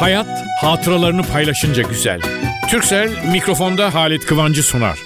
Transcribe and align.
Hayat 0.00 0.46
hatıralarını 0.60 1.22
paylaşınca 1.22 1.82
güzel. 1.82 2.20
Türksel 2.70 3.26
mikrofonda 3.32 3.94
Halit 3.94 4.26
Kıvancı 4.26 4.62
sunar. 4.62 4.98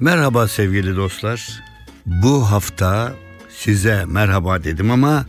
Merhaba 0.00 0.48
sevgili 0.48 0.96
dostlar. 0.96 1.62
Bu 2.06 2.50
hafta 2.50 3.12
size 3.48 4.04
merhaba 4.06 4.64
dedim 4.64 4.90
ama 4.90 5.26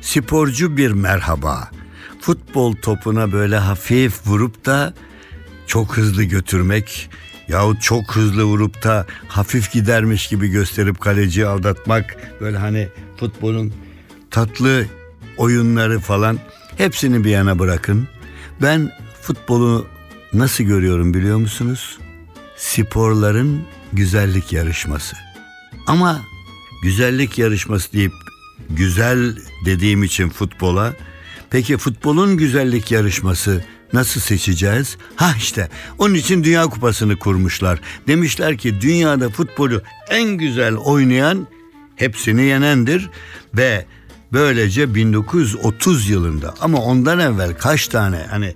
sporcu 0.00 0.76
bir 0.76 0.90
merhaba. 0.90 1.70
Futbol 2.20 2.74
topuna 2.74 3.32
böyle 3.32 3.56
hafif 3.56 4.26
vurup 4.26 4.66
da 4.66 4.94
çok 5.66 5.96
hızlı 5.96 6.24
götürmek 6.24 7.10
yahut 7.48 7.82
çok 7.82 8.16
hızlı 8.16 8.44
vurup 8.44 8.84
da 8.84 9.06
hafif 9.28 9.72
gidermiş 9.72 10.28
gibi 10.28 10.48
gösterip 10.48 11.00
kaleciyi 11.00 11.46
aldatmak 11.46 12.16
böyle 12.40 12.58
hani 12.58 12.88
futbolun 13.16 13.72
tatlı 14.30 14.86
oyunları 15.36 16.00
falan 16.00 16.38
hepsini 16.78 17.24
bir 17.24 17.30
yana 17.30 17.58
bırakın. 17.58 18.08
Ben 18.62 18.92
futbolu 19.22 19.86
nasıl 20.32 20.64
görüyorum 20.64 21.14
biliyor 21.14 21.36
musunuz? 21.36 21.98
Sporların 22.56 23.62
güzellik 23.92 24.52
yarışması. 24.52 25.16
Ama 25.86 26.22
güzellik 26.82 27.38
yarışması 27.38 27.92
deyip 27.92 28.12
güzel 28.70 29.36
dediğim 29.64 30.02
için 30.02 30.28
futbola 30.28 30.94
peki 31.50 31.76
futbolun 31.76 32.36
güzellik 32.36 32.90
yarışması 32.90 33.64
nasıl 33.92 34.20
seçeceğiz? 34.20 34.96
Ha 35.16 35.34
işte 35.38 35.68
onun 35.98 36.14
için 36.14 36.44
Dünya 36.44 36.62
Kupası'nı 36.62 37.16
kurmuşlar. 37.16 37.80
Demişler 38.06 38.58
ki 38.58 38.80
dünyada 38.80 39.30
futbolu 39.30 39.82
en 40.10 40.30
güzel 40.30 40.74
oynayan 40.74 41.46
hepsini 41.96 42.42
yenendir 42.42 43.10
ve 43.54 43.86
böylece 44.32 44.94
1930 44.94 46.08
yılında 46.08 46.54
ama 46.60 46.78
ondan 46.78 47.18
evvel 47.18 47.54
kaç 47.54 47.88
tane 47.88 48.26
hani 48.30 48.54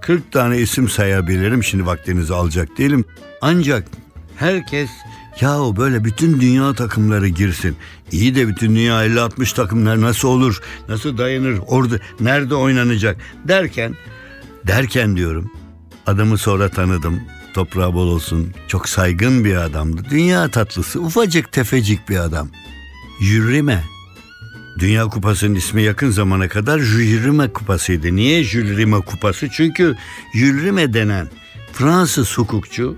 40 0.00 0.32
tane 0.32 0.58
isim 0.58 0.88
sayabilirim 0.88 1.64
şimdi 1.64 1.86
vaktinizi 1.86 2.34
alacak 2.34 2.78
değilim. 2.78 3.04
Ancak 3.40 3.84
herkes 4.36 4.90
yahu 5.40 5.76
böyle 5.76 6.04
bütün 6.04 6.40
dünya 6.40 6.74
takımları 6.74 7.28
girsin. 7.28 7.76
İyi 8.12 8.34
de 8.34 8.48
bütün 8.48 8.76
dünya 8.76 9.06
50-60 9.06 9.54
takımlar 9.54 10.00
nasıl 10.00 10.28
olur? 10.28 10.60
Nasıl 10.88 11.18
dayanır? 11.18 11.58
Orada 11.66 11.98
nerede 12.20 12.54
oynanacak? 12.54 13.16
Derken 13.44 13.94
derken 14.68 15.16
diyorum 15.16 15.50
adamı 16.06 16.38
sonra 16.38 16.68
tanıdım. 16.68 17.20
Toprağı 17.54 17.94
bol 17.94 18.06
olsun. 18.08 18.54
Çok 18.68 18.88
saygın 18.88 19.44
bir 19.44 19.56
adamdı. 19.56 20.02
Dünya 20.10 20.48
tatlısı. 20.48 21.00
Ufacık 21.00 21.52
tefecik 21.52 22.08
bir 22.08 22.16
adam. 22.16 22.48
Jürime. 23.20 23.84
Dünya 24.78 25.06
Kupası'nın 25.06 25.54
ismi 25.54 25.82
yakın 25.82 26.10
zamana 26.10 26.48
kadar 26.48 26.78
Jülrime 26.78 27.52
Kupası'ydı. 27.52 28.16
Niye 28.16 28.44
Jülrime 28.44 29.00
Kupası? 29.00 29.48
Çünkü 29.52 29.96
Jülrime 30.34 30.94
denen 30.94 31.28
Fransız 31.72 32.38
hukukçu 32.38 32.96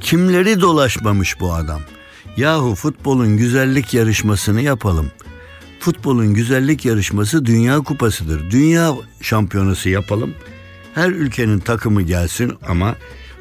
kimleri 0.00 0.60
dolaşmamış 0.60 1.40
bu 1.40 1.54
adam. 1.54 1.80
Yahu 2.36 2.74
futbolun 2.74 3.36
güzellik 3.36 3.94
yarışmasını 3.94 4.60
yapalım. 4.60 5.10
Futbolun 5.80 6.34
güzellik 6.34 6.84
yarışması 6.84 7.46
Dünya 7.46 7.78
Kupası'dır. 7.78 8.50
Dünya 8.50 8.92
şampiyonası 9.20 9.88
yapalım. 9.88 10.34
Her 10.94 11.10
ülkenin 11.10 11.58
takımı 11.58 12.02
gelsin 12.02 12.52
ama 12.68 12.94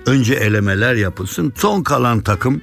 önce 0.05 0.33
elemeler 0.33 0.95
yapılsın. 0.95 1.53
Son 1.55 1.83
kalan 1.83 2.21
takım 2.21 2.61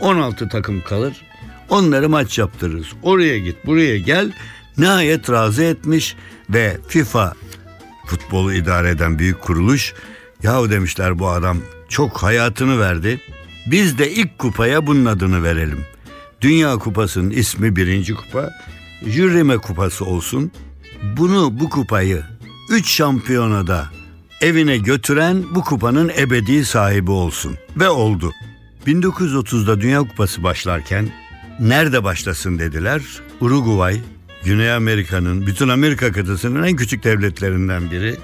16 0.00 0.48
takım 0.48 0.80
kalır. 0.80 1.22
Onları 1.68 2.08
maç 2.08 2.38
yaptırırız. 2.38 2.86
Oraya 3.02 3.38
git, 3.38 3.66
buraya 3.66 3.98
gel. 3.98 4.32
Nihayet 4.78 5.30
razı 5.30 5.62
etmiş 5.62 6.16
ve 6.50 6.76
FIFA 6.88 7.34
futbolu 8.06 8.54
idare 8.54 8.90
eden 8.90 9.18
büyük 9.18 9.40
kuruluş 9.40 9.94
yahu 10.42 10.70
demişler 10.70 11.18
bu 11.18 11.28
adam 11.28 11.58
çok 11.88 12.22
hayatını 12.22 12.80
verdi. 12.80 13.20
Biz 13.66 13.98
de 13.98 14.12
ilk 14.12 14.38
kupaya 14.38 14.86
bunun 14.86 15.04
adını 15.04 15.42
verelim. 15.42 15.80
Dünya 16.40 16.76
Kupası'nın 16.76 17.30
ismi 17.30 17.76
birinci 17.76 18.14
kupa. 18.14 18.50
Jürime 19.06 19.58
Kupası 19.58 20.04
olsun. 20.04 20.52
Bunu 21.16 21.60
bu 21.60 21.70
kupayı 21.70 22.22
3 22.70 22.88
şampiyonada 22.88 23.95
evine 24.40 24.78
götüren 24.78 25.44
bu 25.54 25.64
kupanın 25.64 26.10
ebedi 26.18 26.64
sahibi 26.64 27.10
olsun. 27.10 27.56
Ve 27.76 27.88
oldu. 27.88 28.32
1930'da 28.86 29.80
Dünya 29.80 29.98
Kupası 29.98 30.42
başlarken 30.42 31.08
nerede 31.60 32.04
başlasın 32.04 32.58
dediler. 32.58 33.02
Uruguay, 33.40 34.00
Güney 34.44 34.72
Amerika'nın, 34.72 35.46
bütün 35.46 35.68
Amerika 35.68 36.12
kıtasının 36.12 36.62
en 36.62 36.76
küçük 36.76 37.04
devletlerinden 37.04 37.90
biri. 37.90 38.16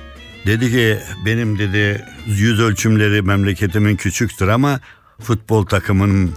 Dedi 0.46 0.70
ki 0.70 0.98
benim 1.26 1.58
dedi 1.58 2.04
yüz 2.26 2.60
ölçümleri 2.60 3.22
memleketimin 3.22 3.96
küçüktür 3.96 4.48
ama 4.48 4.80
futbol 5.20 5.66
takımının 5.66 6.30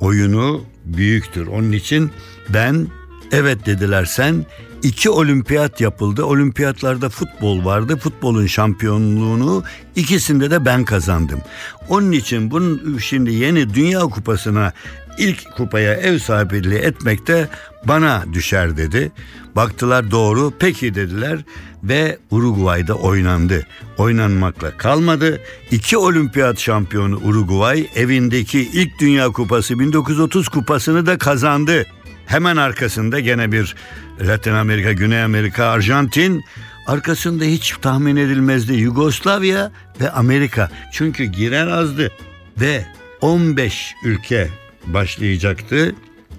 oyunu 0.00 0.64
büyüktür. 0.84 1.46
Onun 1.46 1.72
için 1.72 2.10
ben 2.48 2.86
evet 3.32 3.66
dediler 3.66 4.04
sen 4.04 4.46
iki 4.82 5.10
olimpiyat 5.10 5.80
yapıldı. 5.80 6.24
Olimpiyatlarda 6.24 7.08
futbol 7.08 7.64
vardı. 7.64 7.96
Futbolun 7.96 8.46
şampiyonluğunu 8.46 9.64
ikisinde 9.96 10.50
de 10.50 10.64
ben 10.64 10.84
kazandım. 10.84 11.40
Onun 11.88 12.12
için 12.12 12.50
bunun 12.50 12.98
şimdi 12.98 13.32
yeni 13.34 13.74
Dünya 13.74 14.00
Kupası'na 14.00 14.72
ilk 15.18 15.56
kupaya 15.56 15.94
ev 15.94 16.18
sahipliği 16.18 16.78
etmek 16.78 17.26
de 17.26 17.48
bana 17.84 18.24
düşer 18.32 18.76
dedi. 18.76 19.12
Baktılar 19.56 20.10
doğru 20.10 20.52
peki 20.58 20.94
dediler 20.94 21.38
ve 21.82 22.18
Uruguay'da 22.30 22.94
oynandı. 22.94 23.66
Oynanmakla 23.98 24.76
kalmadı. 24.76 25.40
İki 25.70 25.96
olimpiyat 25.96 26.58
şampiyonu 26.58 27.16
Uruguay 27.16 27.86
evindeki 27.94 28.60
ilk 28.60 28.98
Dünya 29.00 29.28
Kupası 29.28 29.78
1930 29.78 30.48
kupasını 30.48 31.06
da 31.06 31.18
kazandı. 31.18 31.86
Hemen 32.30 32.56
arkasında 32.56 33.20
gene 33.20 33.52
bir 33.52 33.74
Latin 34.20 34.52
Amerika, 34.52 34.92
Güney 34.92 35.22
Amerika, 35.22 35.64
Arjantin 35.66 36.44
arkasında 36.86 37.44
hiç 37.44 37.74
tahmin 37.82 38.16
edilmezdi 38.16 38.74
Yugoslavya 38.74 39.72
ve 40.00 40.10
Amerika. 40.10 40.70
Çünkü 40.92 41.24
giren 41.24 41.66
azdı 41.66 42.12
ve 42.60 42.84
15 43.20 43.94
ülke 44.04 44.48
başlayacaktı. 44.86 45.94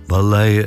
Vallahi 0.10 0.66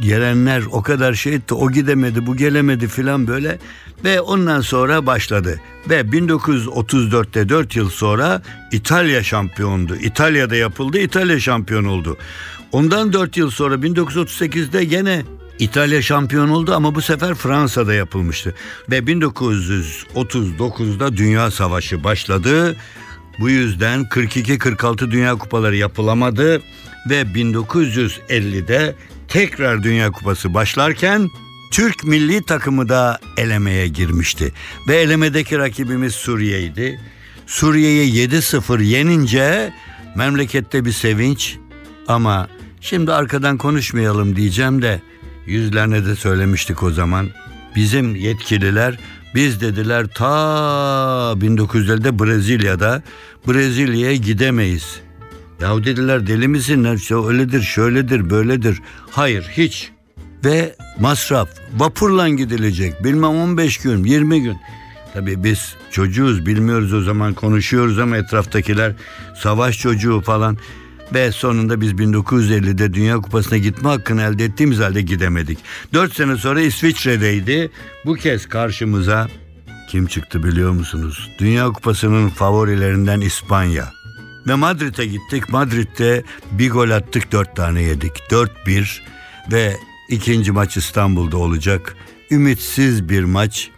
gelenler 0.00 0.62
o 0.72 0.82
kadar 0.82 1.14
şey 1.14 1.34
etti 1.34 1.54
o 1.54 1.70
gidemedi 1.70 2.26
bu 2.26 2.36
gelemedi 2.36 2.88
filan 2.88 3.26
böyle 3.26 3.58
ve 4.04 4.20
ondan 4.20 4.60
sonra 4.60 5.06
başladı 5.06 5.60
ve 5.90 6.00
1934'te 6.00 7.48
4 7.48 7.76
yıl 7.76 7.90
sonra 7.90 8.42
İtalya 8.72 9.22
şampiyondu. 9.22 9.96
İtalya'da 9.96 10.56
yapıldı 10.56 10.98
İtalya 10.98 11.40
şampiyon 11.40 11.84
oldu. 11.84 12.18
Ondan 12.72 13.12
4 13.12 13.36
yıl 13.36 13.50
sonra 13.50 13.74
1938'de 13.74 14.84
gene 14.84 15.22
İtalya 15.58 16.02
şampiyon 16.02 16.48
oldu 16.48 16.74
ama 16.74 16.94
bu 16.94 17.02
sefer 17.02 17.34
Fransa'da 17.34 17.94
yapılmıştı. 17.94 18.54
Ve 18.90 18.98
1939'da 18.98 21.16
Dünya 21.16 21.50
Savaşı 21.50 22.04
başladı. 22.04 22.76
Bu 23.40 23.50
yüzden 23.50 24.04
42-46 24.04 25.10
Dünya 25.10 25.34
Kupaları 25.34 25.76
yapılamadı 25.76 26.62
ve 27.10 27.22
1950'de 27.22 28.94
tekrar 29.28 29.82
Dünya 29.82 30.10
Kupası 30.10 30.54
başlarken 30.54 31.28
Türk 31.72 32.04
milli 32.04 32.42
takımı 32.42 32.88
da 32.88 33.18
elemeye 33.36 33.88
girmişti. 33.88 34.52
Ve 34.88 34.96
elemedeki 34.96 35.58
rakibimiz 35.58 36.14
Suriye'ydi. 36.14 37.00
Suriye'yi 37.46 38.28
7-0 38.28 38.82
yenince 38.82 39.72
memlekette 40.16 40.84
bir 40.84 40.92
sevinç 40.92 41.56
ama 42.08 42.48
şimdi 42.82 43.12
arkadan 43.12 43.58
konuşmayalım 43.58 44.36
diyeceğim 44.36 44.82
de 44.82 45.00
yüzlerine 45.46 46.06
de 46.06 46.16
söylemiştik 46.16 46.82
o 46.82 46.90
zaman. 46.90 47.28
Bizim 47.76 48.16
yetkililer 48.16 48.98
biz 49.34 49.60
dediler 49.60 50.06
ta 50.06 50.24
1950'de 51.36 52.18
Brezilya'da 52.18 53.02
Brezilya'ya 53.48 54.16
gidemeyiz. 54.16 55.00
Ya 55.60 55.84
dediler 55.84 56.26
deli 56.26 56.48
misin? 56.48 56.94
İşte 56.94 57.14
öyledir, 57.14 57.62
şöyledir, 57.62 58.30
böyledir. 58.30 58.80
Hayır 59.10 59.42
hiç. 59.56 59.90
Ve 60.44 60.76
masraf. 61.00 61.48
Vapurla 61.76 62.28
gidilecek. 62.28 63.04
Bilmem 63.04 63.30
15 63.30 63.78
gün, 63.78 64.04
20 64.04 64.42
gün. 64.42 64.56
Tabii 65.14 65.44
biz 65.44 65.74
çocuğuz 65.90 66.46
bilmiyoruz 66.46 66.92
o 66.92 67.02
zaman 67.02 67.34
konuşuyoruz 67.34 67.98
ama 67.98 68.16
etraftakiler 68.16 68.92
savaş 69.36 69.78
çocuğu 69.78 70.20
falan. 70.20 70.58
Ve 71.14 71.32
sonunda 71.32 71.80
biz 71.80 71.92
1950'de 71.92 72.94
Dünya 72.94 73.16
Kupası'na 73.16 73.58
gitme 73.58 73.88
hakkını 73.88 74.22
elde 74.22 74.44
ettiğimiz 74.44 74.78
halde 74.78 75.02
gidemedik. 75.02 75.58
Dört 75.92 76.14
sene 76.14 76.36
sonra 76.36 76.60
İsviçre'deydi. 76.60 77.70
Bu 78.06 78.14
kez 78.14 78.48
karşımıza 78.48 79.28
kim 79.88 80.06
çıktı 80.06 80.42
biliyor 80.42 80.70
musunuz? 80.70 81.30
Dünya 81.38 81.66
Kupası'nın 81.66 82.28
favorilerinden 82.28 83.20
İspanya. 83.20 83.92
Ve 84.46 84.54
Madrid'e 84.54 85.06
gittik. 85.06 85.48
Madrid'de 85.48 86.24
bir 86.50 86.70
gol 86.70 86.90
attık 86.90 87.32
dört 87.32 87.56
tane 87.56 87.82
yedik. 87.82 88.30
Dört 88.30 88.66
bir 88.66 89.02
ve 89.52 89.76
ikinci 90.08 90.52
maç 90.52 90.76
İstanbul'da 90.76 91.36
olacak. 91.36 91.96
Ümitsiz 92.30 93.08
bir 93.08 93.24
maç. 93.24 93.70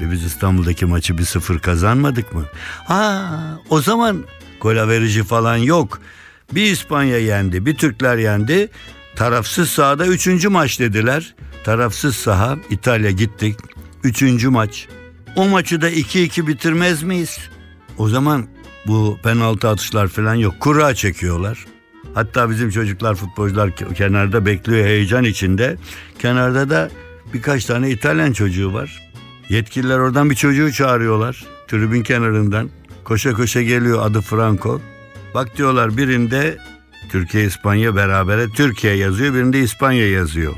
Ve 0.00 0.10
biz 0.10 0.24
İstanbul'daki 0.24 0.86
maçı 0.86 1.18
bir 1.18 1.24
sıfır 1.24 1.58
kazanmadık 1.58 2.34
mı? 2.34 2.44
Ha, 2.84 3.30
o 3.70 3.80
zaman 3.80 4.24
gol 4.60 4.88
verici 4.88 5.24
falan 5.24 5.56
yok. 5.56 6.00
Bir 6.52 6.62
İspanya 6.62 7.18
yendi, 7.18 7.66
bir 7.66 7.74
Türkler 7.74 8.16
yendi. 8.16 8.68
Tarafsız 9.16 9.70
sahada 9.70 10.06
üçüncü 10.06 10.48
maç 10.48 10.80
dediler. 10.80 11.34
Tarafsız 11.64 12.16
saha 12.16 12.58
İtalya 12.70 13.10
gittik. 13.10 13.56
Üçüncü 14.04 14.48
maç. 14.48 14.88
O 15.36 15.48
maçı 15.48 15.80
da 15.80 15.90
2-2 15.90 16.46
bitirmez 16.46 17.02
miyiz? 17.02 17.38
O 17.98 18.08
zaman 18.08 18.46
bu 18.86 19.18
penaltı 19.22 19.68
atışlar 19.68 20.08
falan 20.08 20.34
yok. 20.34 20.54
Kura 20.60 20.94
çekiyorlar. 20.94 21.66
Hatta 22.14 22.50
bizim 22.50 22.70
çocuklar 22.70 23.14
futbolcular 23.14 23.70
kenarda 23.94 24.46
bekliyor 24.46 24.84
heyecan 24.84 25.24
içinde. 25.24 25.76
Kenarda 26.18 26.70
da 26.70 26.90
birkaç 27.34 27.64
tane 27.64 27.90
İtalyan 27.90 28.32
çocuğu 28.32 28.72
var. 28.72 29.10
Yetkililer 29.48 29.98
oradan 29.98 30.30
bir 30.30 30.34
çocuğu 30.34 30.72
çağırıyorlar. 30.72 31.44
Tribün 31.68 32.02
kenarından. 32.02 32.70
Koşa 33.04 33.32
koşa 33.32 33.62
geliyor 33.62 34.06
adı 34.06 34.20
Franco. 34.20 34.80
Bak 35.34 35.56
diyorlar 35.56 35.96
birinde 35.96 36.58
Türkiye 37.08 37.44
İspanya 37.44 37.96
berabere 37.96 38.48
Türkiye 38.48 38.94
yazıyor 38.96 39.34
birinde 39.34 39.60
İspanya 39.60 40.10
yazıyor. 40.10 40.54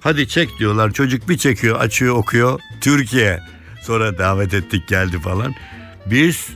Hadi 0.00 0.28
çek 0.28 0.58
diyorlar 0.58 0.92
çocuk 0.92 1.28
bir 1.28 1.38
çekiyor 1.38 1.80
açıyor 1.80 2.14
okuyor 2.14 2.60
Türkiye. 2.80 3.40
Sonra 3.82 4.18
davet 4.18 4.54
ettik 4.54 4.88
geldi 4.88 5.18
falan. 5.18 5.54
Biz 6.06 6.48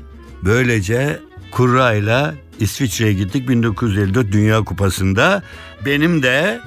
böylece 0.43 1.21
kurrayla 1.51 2.35
İsviçre'ye 2.61 3.13
gittik 3.13 3.49
1954 3.49 4.33
Dünya 4.33 4.65
Kupası'nda. 4.65 5.43
Benim 5.87 6.23
de 6.23 6.61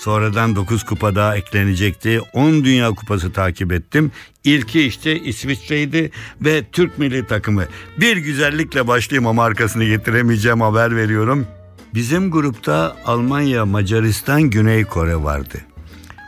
sonradan 0.00 0.56
9 0.56 0.84
kupa 0.84 1.14
daha 1.14 1.36
eklenecekti. 1.36 2.20
10 2.32 2.64
Dünya 2.64 2.90
Kupası 2.90 3.32
takip 3.32 3.72
ettim. 3.72 4.12
İlki 4.44 4.82
işte 4.82 5.18
İsviçre'ydi 5.18 6.10
ve 6.40 6.64
Türk 6.72 6.98
milli 6.98 7.26
takımı. 7.26 7.64
Bir 8.00 8.16
güzellikle 8.16 8.86
başlayayım 8.86 9.26
ama 9.26 9.44
arkasını 9.44 9.84
getiremeyeceğim 9.84 10.60
haber 10.60 10.96
veriyorum. 10.96 11.46
Bizim 11.94 12.30
grupta 12.30 12.96
Almanya, 13.06 13.66
Macaristan, 13.66 14.42
Güney 14.42 14.84
Kore 14.84 15.16
vardı. 15.16 15.58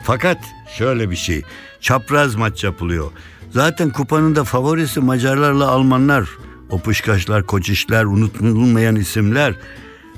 Fakat 0.03 0.37
şöyle 0.77 1.11
bir 1.11 1.15
şey. 1.15 1.41
Çapraz 1.81 2.35
maç 2.35 2.63
yapılıyor. 2.63 3.11
Zaten 3.51 3.89
kupanın 3.89 4.35
da 4.35 4.43
favorisi 4.43 4.99
Macarlarla 4.99 5.67
Almanlar. 5.67 6.29
O 6.69 6.79
pışkaşlar, 6.79 7.45
koçişler, 7.45 8.05
unutulmayan 8.05 8.95
isimler. 8.95 9.55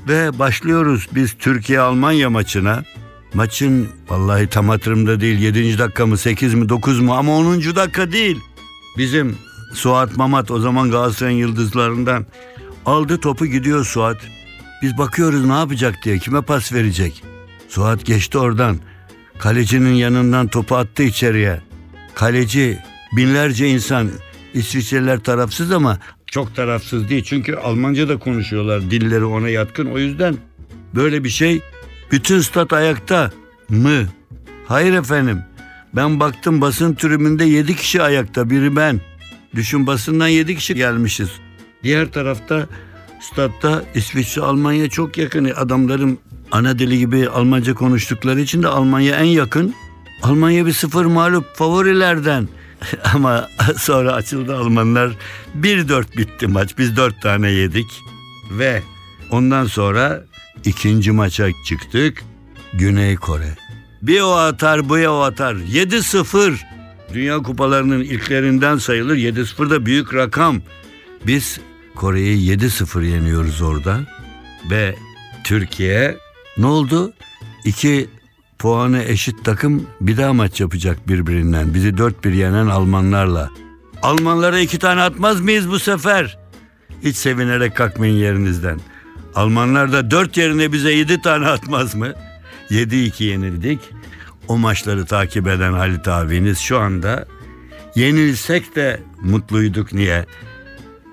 Ve 0.08 0.40
başlıyoruz 0.40 1.08
biz 1.16 1.34
Türkiye-Almanya 1.34 2.30
maçına. 2.30 2.84
Maçın 3.36 3.90
vallahi 4.10 4.48
tam 4.48 4.70
hatırımda 4.70 5.22
değil 5.22 5.40
7. 5.40 5.78
dakika 5.78 6.06
mı 6.06 6.18
8 6.18 6.54
mi 6.54 6.70
9 6.70 7.00
mu 7.00 7.14
ama 7.14 7.38
10. 7.38 7.62
dakika 7.62 8.12
değil. 8.12 8.40
Bizim 8.98 9.38
Suat 9.74 10.18
Mamat 10.18 10.52
o 10.52 10.60
zaman 10.60 10.92
Galatasaray'ın 10.92 11.38
yıldızlarından 11.38 12.26
aldı 12.86 13.18
topu 13.18 13.46
gidiyor 13.46 13.86
Suat. 13.86 14.18
Biz 14.82 14.98
bakıyoruz 14.98 15.46
ne 15.46 15.54
yapacak 15.54 15.96
diye 16.04 16.20
kime 16.20 16.42
pas 16.42 16.74
verecek. 16.74 17.24
Suat 17.70 18.06
geçti 18.06 18.38
oradan. 18.38 18.78
Kalecinin 19.40 19.94
yanından 19.94 20.48
topu 20.48 20.76
attı 20.76 21.04
içeriye. 21.04 21.62
Kaleci 22.16 22.80
binlerce 23.18 23.68
insan 23.68 24.10
İsviçreliler 24.54 25.20
tarafsız 25.20 25.72
ama 25.72 26.00
çok 26.26 26.56
tarafsız 26.56 27.10
değil. 27.10 27.24
Çünkü 27.24 27.56
Almanca 27.56 28.10
da 28.10 28.20
konuşuyorlar. 28.20 28.82
Dilleri 28.82 29.26
ona 29.26 29.50
yatkın. 29.50 29.86
O 29.86 29.98
yüzden 29.98 30.36
böyle 30.96 31.24
bir 31.24 31.30
şey 31.30 31.62
bütün 32.12 32.40
stat 32.40 32.74
ayakta 32.74 33.32
mı? 33.70 34.06
Hayır 34.68 34.94
efendim. 34.94 35.44
Ben 35.96 36.20
baktım 36.20 36.62
basın 36.62 36.94
tribünde 36.94 37.46
yedi 37.46 37.76
kişi 37.76 38.02
ayakta. 38.02 38.50
Biri 38.50 38.76
ben. 38.76 39.02
Düşün 39.56 39.88
basından 39.88 40.28
yedi 40.28 40.56
kişi 40.56 40.76
gelmişiz. 40.76 41.30
Diğer 41.84 42.12
tarafta 42.12 42.68
statta 43.22 43.84
İsviçre 43.96 44.42
Almanya 44.42 44.90
çok 44.90 45.18
yakın. 45.18 45.46
Adamların 45.56 46.20
ana 46.52 46.80
dili 46.80 47.00
gibi 47.00 47.30
Almanca 47.30 47.74
konuştukları 47.74 48.42
için 48.42 48.64
de 48.64 48.68
Almanya 48.68 49.16
en 49.16 49.24
yakın. 49.24 49.76
Almanya 50.24 50.66
bir 50.66 50.74
sıfır 50.74 51.06
mağlup 51.06 51.56
favorilerden. 51.56 52.48
Ama 53.14 53.50
sonra 53.78 54.14
açıldı 54.14 54.56
Almanlar. 54.56 55.12
1-4 55.62 56.18
bitti 56.18 56.48
maç. 56.48 56.78
Biz 56.78 56.98
4 56.98 57.22
tane 57.22 57.52
yedik. 57.52 58.02
Ve 58.52 58.82
ondan 59.32 59.66
sonra 59.66 60.26
ikinci 60.66 61.12
maça 61.12 61.48
çıktık. 61.66 62.24
Güney 62.74 63.16
Kore. 63.16 63.56
Bir 64.02 64.22
o 64.22 64.32
atar 64.32 64.90
bu 64.90 64.94
o 64.94 65.20
atar. 65.20 65.56
7-0. 65.56 66.56
Dünya 67.14 67.38
kupalarının 67.38 68.02
ilklerinden 68.02 68.78
sayılır. 68.78 69.16
7-0 69.16 69.70
da 69.70 69.86
büyük 69.86 70.14
rakam. 70.14 70.62
Biz 71.28 71.60
Kore'yi 71.96 72.58
7-0 72.58 73.06
yeniyoruz 73.06 73.62
orada. 73.62 74.00
Ve 74.72 74.96
Türkiye 75.44 76.18
ne 76.58 76.66
oldu? 76.66 77.14
İki 77.66 78.10
puanı 78.60 79.04
eşit 79.04 79.46
takım 79.46 79.88
bir 80.02 80.18
daha 80.18 80.34
maç 80.34 80.62
yapacak 80.62 81.08
birbirinden. 81.08 81.74
Bizi 81.74 81.90
4-1 81.90 82.36
yenen 82.36 82.68
Almanlarla. 82.68 83.50
Almanlara 84.02 84.60
iki 84.60 84.80
tane 84.80 85.02
atmaz 85.02 85.42
mıyız 85.42 85.70
bu 85.70 85.80
sefer? 85.80 86.38
Hiç 87.04 87.16
sevinerek 87.16 87.76
kalkmayın 87.76 88.16
yerinizden. 88.16 88.80
Almanlar 89.36 89.92
da 89.92 90.12
4 90.12 90.38
yerine 90.38 90.72
bize 90.72 90.92
7 90.92 91.22
tane 91.22 91.48
atmaz 91.48 91.96
mı? 91.96 92.14
7-2 92.70 93.24
yenildik. 93.24 93.80
O 94.48 94.58
maçları 94.58 95.06
takip 95.06 95.48
eden 95.48 95.74
Halit 95.74 96.08
abiniz 96.08 96.60
şu 96.60 96.80
anda 96.80 97.26
yenilsek 97.96 98.76
de 98.76 99.00
mutluyduk 99.22 99.94
niye? 99.94 100.26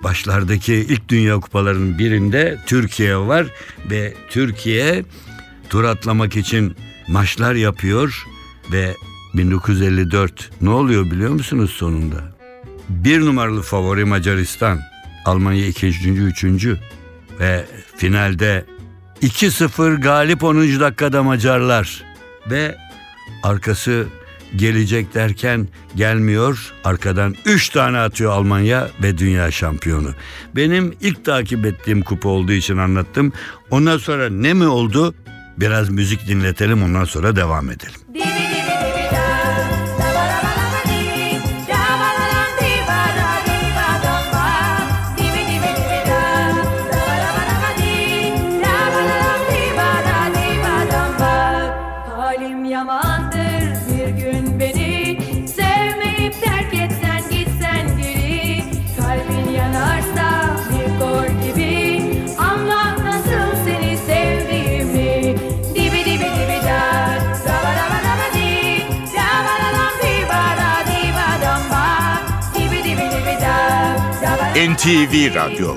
Başlardaki 0.03 0.75
ilk 0.75 1.09
Dünya 1.09 1.41
Kupalarının 1.41 1.99
birinde 1.99 2.59
Türkiye 2.67 3.17
var 3.17 3.47
ve 3.91 4.15
Türkiye 4.31 5.05
tur 5.71 5.85
atlamak 5.85 6.37
için 6.37 6.77
maçlar 7.09 7.55
yapıyor 7.55 8.27
ve 8.73 8.95
1954 9.35 10.51
ne 10.61 10.71
oluyor 10.71 11.11
biliyor 11.11 11.31
musunuz 11.31 11.71
sonunda? 11.71 12.33
Bir 12.89 13.21
numaralı 13.21 13.63
favori 13.63 14.05
Macaristan, 14.05 14.81
Almanya 15.25 15.67
ikinci, 15.67 16.11
üçüncü 16.11 16.79
ve 17.41 17.65
finalde 17.97 18.65
2-0 19.23 20.01
galip 20.01 20.45
10. 20.45 20.57
dakikada 20.57 21.23
Macarlar 21.23 22.05
ve 22.51 22.77
arkası 23.43 24.07
gelecek 24.57 25.15
derken 25.15 25.69
gelmiyor. 25.97 26.73
Arkadan 26.85 27.35
3 27.45 27.69
tane 27.69 27.99
atıyor 27.99 28.33
Almanya 28.33 28.89
ve 29.03 29.19
dünya 29.19 29.51
şampiyonu. 29.51 30.11
Benim 30.57 30.95
ilk 31.01 31.25
takip 31.25 31.67
ettiğim 31.67 32.03
kupa 32.03 32.29
olduğu 32.29 32.53
için 32.53 32.77
anlattım. 32.77 33.33
Ondan 33.71 33.99
sonra 33.99 34.31
ne 34.31 34.55
mi 34.55 34.67
oldu? 34.67 35.15
Biraz 35.57 35.89
müzik 35.89 36.29
dinletelim 36.29 36.83
ondan 36.83 37.05
sonra 37.05 37.37
devam 37.37 37.71
edelim. 37.71 38.32
NTV 74.83 75.35
Radyo. 75.35 75.77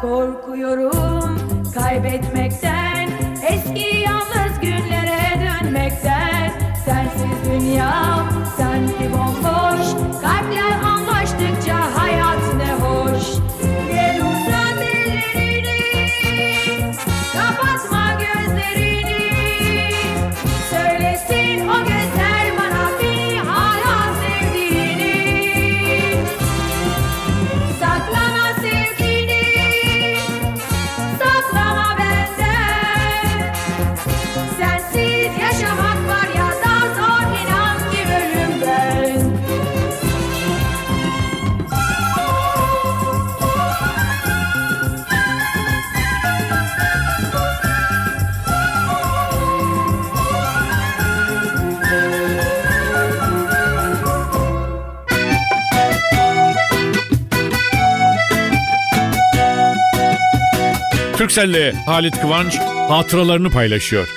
Korkuyorum 0.00 1.38
kaybetmekten 1.74 2.99
Türkcell'le 61.30 61.72
Halit 61.86 62.20
Kıvanç 62.20 62.58
hatıralarını 62.88 63.50
paylaşıyor. 63.50 64.08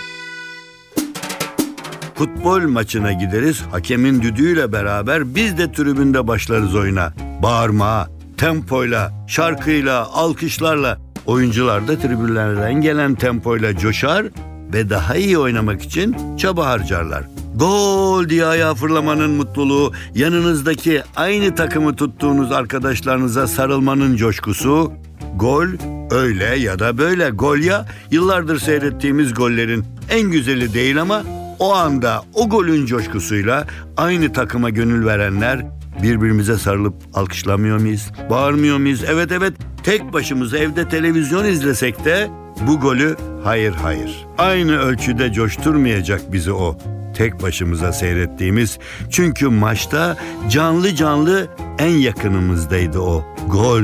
Futbol 2.15 2.61
maçına 2.61 3.13
gideriz. 3.13 3.61
Hakemin 3.71 4.21
düdüğüyle 4.21 4.71
beraber 4.71 5.35
biz 5.35 5.57
de 5.57 5.71
tribünde 5.71 6.27
başlarız 6.27 6.75
oyuna. 6.75 7.13
Bağırma, 7.43 8.07
tempoyla, 8.37 9.11
şarkıyla, 9.27 10.07
alkışlarla. 10.13 10.97
Oyuncular 11.25 11.87
da 11.87 11.99
tribünlerden 11.99 12.73
gelen 12.81 13.15
tempoyla 13.15 13.77
coşar 13.77 14.25
ve 14.73 14.89
daha 14.89 15.15
iyi 15.15 15.37
oynamak 15.37 15.81
için 15.81 16.37
çaba 16.37 16.65
harcarlar. 16.65 17.23
Gol 17.55 18.29
diye 18.29 18.45
ayağa 18.45 18.75
fırlamanın 18.75 19.31
mutluluğu, 19.31 19.93
yanınızdaki 20.15 21.01
aynı 21.15 21.55
takımı 21.55 21.95
tuttuğunuz 21.95 22.51
arkadaşlarınıza 22.51 23.47
sarılmanın 23.47 24.15
coşkusu, 24.15 24.91
gol 25.35 25.67
öyle 26.13 26.45
ya 26.45 26.79
da 26.79 26.97
böyle 26.97 27.29
gol 27.29 27.57
ya 27.57 27.85
yıllardır 28.11 28.59
seyrettiğimiz 28.59 29.33
gollerin 29.33 29.85
en 30.09 30.31
güzeli 30.31 30.73
değil 30.73 31.01
ama 31.01 31.23
o 31.59 31.73
anda 31.73 32.21
o 32.33 32.49
golün 32.49 32.85
coşkusuyla 32.85 33.67
aynı 33.97 34.33
takıma 34.33 34.69
gönül 34.69 35.05
verenler 35.05 35.65
birbirimize 36.03 36.57
sarılıp 36.57 36.93
alkışlamıyor 37.13 37.77
muyuz? 37.77 38.11
Bağırmıyor 38.29 38.77
muyuz? 38.77 39.03
Evet 39.07 39.31
evet 39.31 39.53
tek 39.83 40.13
başımıza 40.13 40.57
evde 40.57 40.89
televizyon 40.89 41.45
izlesek 41.45 42.05
de 42.05 42.29
bu 42.67 42.79
golü 42.79 43.15
hayır 43.43 43.73
hayır. 43.73 44.25
Aynı 44.37 44.77
ölçüde 44.77 45.33
coşturmayacak 45.33 46.33
bizi 46.33 46.51
o 46.51 46.77
tek 47.13 47.41
başımıza 47.41 47.93
seyrettiğimiz. 47.93 48.79
Çünkü 49.09 49.47
maçta 49.47 50.17
canlı 50.49 50.95
canlı 50.95 51.47
en 51.79 51.97
yakınımızdaydı 51.97 52.99
o 52.99 53.25
gol 53.47 53.83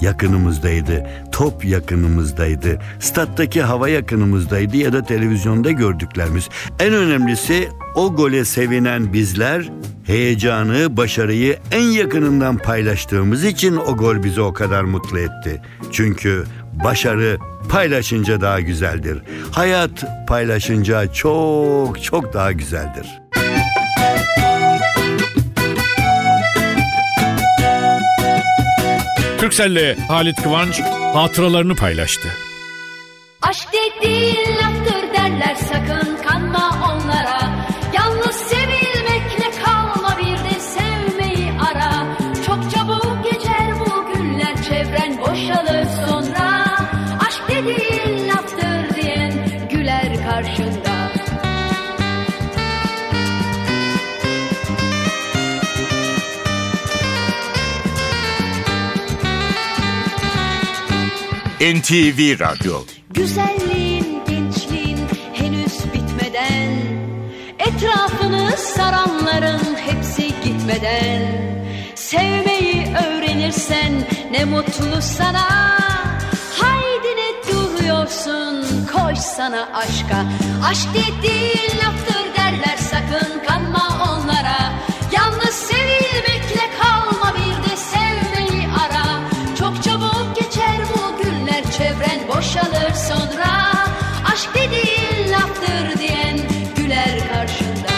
yakınımızdaydı. 0.00 1.06
Top 1.32 1.64
yakınımızdaydı. 1.64 2.78
Stat'taki 3.00 3.62
hava 3.62 3.88
yakınımızdaydı 3.88 4.76
ya 4.76 4.92
da 4.92 5.02
televizyonda 5.04 5.70
gördüklerimiz. 5.70 6.48
En 6.80 6.94
önemlisi 6.94 7.68
o 7.94 8.16
gole 8.16 8.44
sevinen 8.44 9.12
bizler 9.12 9.70
heyecanı, 10.06 10.96
başarıyı 10.96 11.58
en 11.70 11.82
yakınından 11.82 12.58
paylaştığımız 12.58 13.44
için 13.44 13.76
o 13.76 13.96
gol 13.96 14.22
bizi 14.22 14.40
o 14.40 14.52
kadar 14.52 14.84
mutlu 14.84 15.18
etti. 15.18 15.62
Çünkü 15.92 16.44
başarı 16.84 17.38
paylaşınca 17.68 18.40
daha 18.40 18.60
güzeldir. 18.60 19.22
Hayat 19.50 20.04
paylaşınca 20.28 21.12
çok 21.12 22.02
çok 22.02 22.32
daha 22.34 22.52
güzeldir. 22.52 23.20
Türkcell'le 29.40 29.96
Halit 30.08 30.42
Kıvanç 30.42 30.80
hatıralarını 31.14 31.76
paylaştı. 31.76 32.28
Aşk 33.42 33.68
dediğin 33.72 34.56
laftır 34.56 35.14
derler 35.14 35.54
sakın 35.54 36.16
kanma 36.16 36.68
onlara 36.68 36.99
NTV 61.60 62.40
Radyo. 62.40 62.80
Güzelliğin, 63.10 64.22
gençliğin 64.28 64.98
henüz 65.34 65.84
bitmeden 65.94 66.70
Etrafını 67.58 68.56
saranların 68.56 69.76
hepsi 69.76 70.28
gitmeden. 70.44 71.22
Sevmeyi 71.94 72.86
öğrenirsen 73.06 73.92
ne 74.30 74.44
mutlu 74.44 75.02
sana. 75.02 75.78
Haydi 76.60 77.08
ne 77.16 77.52
duruyorsun 77.52 78.86
koş 78.92 79.18
sana 79.18 79.68
aşka. 79.74 80.24
Aşk 80.64 80.88
dediğin 80.94 81.78
laftır 81.78 82.36
derler 82.36 82.76
sakın 82.76 83.39
sonra 93.10 93.72
Aşk 94.32 94.50
dediğin 94.54 95.32
laftır 95.32 95.98
diyen 95.98 96.38
güler 96.76 97.18
karşında 97.32 97.90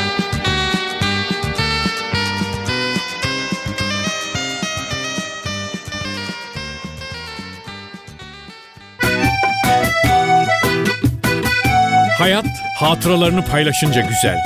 Hayat 12.18 12.46
hatıralarını 12.78 13.44
paylaşınca 13.44 14.00
güzel. 14.00 14.38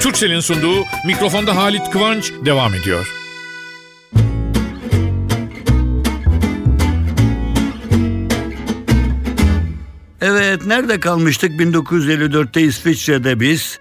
Türkcell'in 0.00 0.40
sunduğu 0.40 0.84
mikrofonda 1.06 1.56
Halit 1.56 1.90
Kıvanç 1.90 2.32
devam 2.44 2.74
ediyor. 2.74 3.06
Evet 10.20 10.66
nerede 10.66 11.00
kalmıştık 11.00 11.60
1954'te 11.60 12.62
İsviçre'de 12.62 13.40
biz 13.40 13.78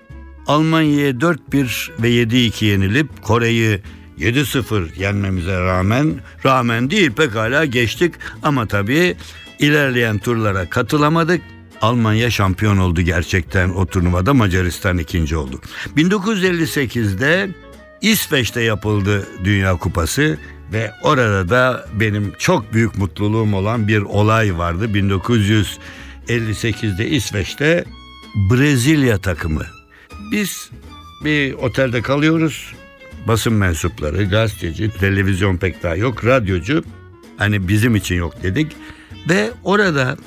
Almanya'ya 0.47 1.11
4-1 1.11 2.01
ve 2.01 2.09
7-2 2.09 2.65
yenilip 2.65 3.21
Kore'yi 3.21 3.79
7-0 4.19 4.99
yenmemize 4.99 5.59
rağmen 5.59 6.13
rağmen 6.45 6.91
değil 6.91 7.11
pekala 7.11 7.65
geçtik 7.65 8.13
ama 8.43 8.65
tabii 8.65 9.17
ilerleyen 9.59 10.17
turlara 10.17 10.69
katılamadık. 10.69 11.41
Almanya 11.81 12.29
şampiyon 12.29 12.77
oldu 12.77 13.01
gerçekten 13.01 13.69
o 13.69 13.85
turnuvada 13.85 14.33
Macaristan 14.33 14.97
ikinci 14.97 15.37
oldu. 15.37 15.61
1958'de 15.97 17.49
İsveç'te 18.01 18.61
yapıldı 18.61 19.27
Dünya 19.43 19.75
Kupası 19.75 20.37
ve 20.73 20.91
orada 21.03 21.49
da 21.49 21.85
benim 21.93 22.33
çok 22.39 22.73
büyük 22.73 22.97
mutluluğum 22.97 23.53
olan 23.53 23.87
bir 23.87 24.01
olay 24.01 24.57
vardı. 24.57 24.93
1958'de 26.29 27.09
İsveç'te 27.09 27.85
Brezilya 28.35 29.17
takımı. 29.17 29.65
Biz 30.31 30.69
bir 31.23 31.53
otelde 31.53 32.01
kalıyoruz. 32.01 32.73
Basın 33.27 33.53
mensupları, 33.53 34.23
gazeteci, 34.23 34.91
televizyon 34.99 35.57
pek 35.57 35.83
daha 35.83 35.95
yok, 35.95 36.25
radyocu. 36.25 36.83
Hani 37.37 37.67
bizim 37.67 37.95
için 37.95 38.15
yok 38.15 38.43
dedik. 38.43 38.71
Ve 39.29 39.51
orada 39.63 40.17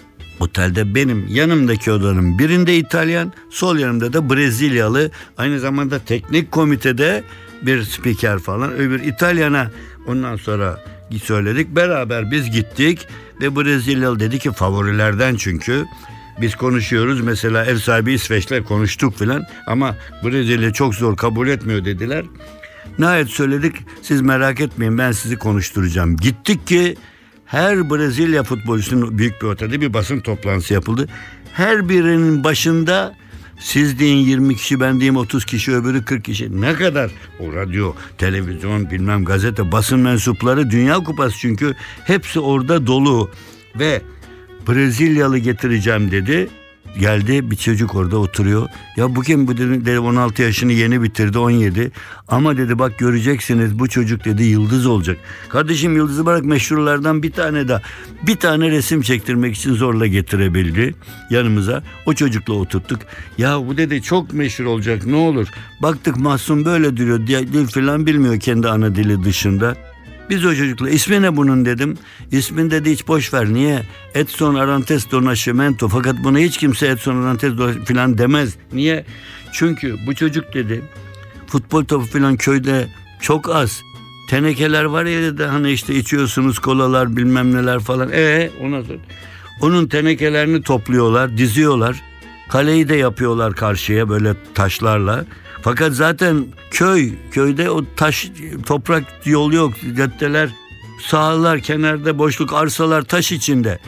otelde 0.40 0.94
benim 0.94 1.26
yanımdaki 1.28 1.92
odanın 1.92 2.38
birinde 2.38 2.76
İtalyan, 2.76 3.32
sol 3.50 3.78
yanımda 3.78 4.12
da 4.12 4.30
Brezilyalı. 4.30 5.10
Aynı 5.38 5.60
zamanda 5.60 5.98
teknik 5.98 6.52
komitede 6.52 7.24
bir 7.62 7.82
spiker 7.82 8.38
falan. 8.38 8.72
Öbür 8.72 9.00
İtalyana 9.02 9.70
ondan 10.06 10.36
sonra 10.36 10.84
söyledik. 11.18 11.76
Beraber 11.76 12.30
biz 12.30 12.50
gittik 12.50 13.08
ve 13.40 13.56
Brezilyalı 13.56 14.20
dedi 14.20 14.38
ki 14.38 14.52
favorilerden 14.52 15.34
çünkü. 15.34 15.84
Biz 16.40 16.56
konuşuyoruz 16.56 17.20
mesela 17.20 17.64
ev 17.64 17.76
sahibi 17.76 18.12
İsveç'le 18.12 18.64
konuştuk 18.68 19.18
filan 19.18 19.44
ama 19.66 19.96
Brezilya 20.24 20.72
çok 20.72 20.94
zor 20.94 21.16
kabul 21.16 21.48
etmiyor 21.48 21.84
dediler. 21.84 22.24
Nihayet 22.98 23.28
söyledik 23.28 23.76
siz 24.02 24.20
merak 24.20 24.60
etmeyin 24.60 24.98
ben 24.98 25.12
sizi 25.12 25.36
konuşturacağım. 25.36 26.16
Gittik 26.16 26.66
ki 26.66 26.96
her 27.46 27.90
Brezilya 27.90 28.42
futbolcusunun 28.42 29.18
büyük 29.18 29.42
bir 29.42 29.46
otelde 29.46 29.80
bir 29.80 29.94
basın 29.94 30.20
toplantısı 30.20 30.74
yapıldı. 30.74 31.08
Her 31.52 31.88
birinin 31.88 32.44
başında 32.44 33.14
siz 33.62 33.98
deyin 33.98 34.26
20 34.26 34.56
kişi 34.56 34.80
ben 34.80 34.94
diyeyim 35.00 35.16
30 35.16 35.44
kişi 35.44 35.72
öbürü 35.72 36.04
40 36.04 36.24
kişi. 36.24 36.60
Ne 36.60 36.74
kadar 36.74 37.10
o 37.40 37.52
radyo, 37.52 37.94
televizyon 38.18 38.90
bilmem 38.90 39.24
gazete 39.24 39.72
basın 39.72 39.98
mensupları 39.98 40.70
Dünya 40.70 40.94
Kupası 40.94 41.38
çünkü 41.38 41.74
hepsi 42.04 42.40
orada 42.40 42.86
dolu 42.86 43.30
ve 43.78 44.02
Brezilyalı 44.68 45.38
getireceğim 45.38 46.10
dedi. 46.10 46.48
Geldi 47.00 47.50
bir 47.50 47.56
çocuk 47.56 47.94
orada 47.94 48.18
oturuyor. 48.18 48.68
Ya 48.96 49.16
bu 49.16 49.22
kim 49.22 49.46
bu 49.46 49.56
dedi, 49.56 49.86
dedi 49.86 49.98
16 49.98 50.42
yaşını 50.42 50.72
yeni 50.72 51.02
bitirdi 51.02 51.38
17. 51.38 51.90
Ama 52.28 52.56
dedi 52.56 52.78
bak 52.78 52.98
göreceksiniz 52.98 53.78
bu 53.78 53.88
çocuk 53.88 54.24
dedi 54.24 54.44
yıldız 54.44 54.86
olacak. 54.86 55.18
Kardeşim 55.48 55.96
yıldızı 55.96 56.26
bırak 56.26 56.44
meşhurlardan 56.44 57.22
bir 57.22 57.32
tane 57.32 57.68
daha. 57.68 57.82
Bir 58.26 58.36
tane 58.36 58.70
resim 58.70 59.02
çektirmek 59.02 59.56
için 59.56 59.74
zorla 59.74 60.06
getirebildi 60.06 60.94
yanımıza. 61.30 61.82
O 62.06 62.14
çocukla 62.14 62.54
oturttuk. 62.54 63.00
Ya 63.38 63.66
bu 63.66 63.76
dedi 63.76 64.02
çok 64.02 64.32
meşhur 64.32 64.64
olacak 64.64 65.06
ne 65.06 65.16
olur. 65.16 65.48
Baktık 65.82 66.16
Mahsun 66.16 66.64
böyle 66.64 66.96
duruyor 66.96 67.26
dil 67.26 67.66
falan 67.66 68.06
bilmiyor 68.06 68.40
kendi 68.40 68.68
ana 68.68 68.94
dili 68.94 69.24
dışında. 69.24 69.91
Biz 70.32 70.44
o 70.44 70.54
çocukla 70.54 70.90
ismi 70.90 71.22
ne 71.22 71.36
bunun 71.36 71.64
dedim. 71.64 71.98
İsmin 72.30 72.70
dedi 72.70 72.90
hiç 72.90 73.08
boş 73.08 73.34
ver. 73.34 73.46
Niye? 73.46 73.82
Edson 74.14 74.54
Arantes 74.54 75.10
do 75.10 75.24
Nascimento. 75.24 75.88
Fakat 75.88 76.16
buna 76.24 76.38
hiç 76.38 76.58
kimse 76.58 76.86
Edson 76.86 77.22
Arantes 77.22 77.58
do 77.58 77.70
falan 77.84 78.18
demez. 78.18 78.56
Niye? 78.72 79.04
Çünkü 79.52 79.96
bu 80.06 80.14
çocuk 80.14 80.54
dedi 80.54 80.82
futbol 81.46 81.84
topu 81.84 82.06
falan 82.06 82.36
köyde 82.36 82.88
çok 83.20 83.54
az. 83.54 83.82
Tenekeler 84.30 84.84
var 84.84 85.04
ya 85.04 85.38
da 85.38 85.52
hani 85.52 85.70
işte 85.72 85.94
içiyorsunuz 85.94 86.58
kolalar 86.58 87.16
bilmem 87.16 87.54
neler 87.54 87.80
falan. 87.80 88.08
E 88.12 88.50
ona. 88.62 88.82
Onun 89.60 89.86
tenekelerini 89.86 90.62
topluyorlar, 90.62 91.36
diziyorlar. 91.36 92.02
Kaleyi 92.48 92.88
de 92.88 92.96
yapıyorlar 92.96 93.54
karşıya 93.54 94.08
böyle 94.08 94.34
taşlarla. 94.54 95.24
Fakat 95.62 95.92
zaten 95.92 96.46
köy, 96.70 97.12
köyde 97.30 97.70
o 97.70 97.84
taş, 97.96 98.30
toprak 98.66 99.04
yol 99.24 99.52
yok. 99.52 99.72
Caddeler, 99.96 100.50
sahalar, 101.00 101.60
kenarda 101.60 102.18
boşluk, 102.18 102.52
arsalar 102.52 103.02
taş 103.02 103.32
içinde. 103.32 103.78